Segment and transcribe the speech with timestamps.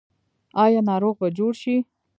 [0.63, 1.75] آیا ناروغ به جوړ شي؟